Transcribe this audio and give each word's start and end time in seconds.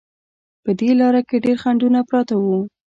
په 0.63 0.71
دې 0.79 0.89
لاره 0.99 1.21
کې 1.27 1.37
ډېر 1.45 1.57
خنډونه 1.63 1.99
پراته 2.09 2.35
وو. 2.43 2.57